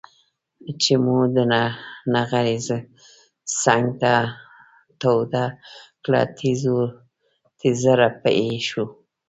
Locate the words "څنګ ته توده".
3.61-5.45